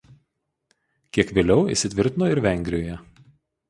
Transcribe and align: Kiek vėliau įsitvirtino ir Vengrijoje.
Kiek 1.17 1.35
vėliau 1.41 1.59
įsitvirtino 1.77 2.35
ir 2.35 2.45
Vengrijoje. 2.51 3.03